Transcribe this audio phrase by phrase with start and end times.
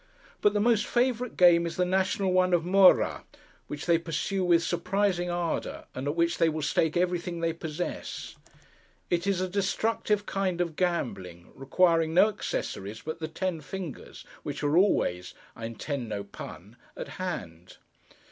[0.41, 3.23] But the most favourite game is the national one of Mora,
[3.67, 8.35] which they pursue with surprising ardour, and at which they will stake everything they possess.
[9.11, 14.63] It is a destructive kind of gambling, requiring no accessories but the ten fingers, which
[14.63, 17.77] are always—I intend no pun—at hand.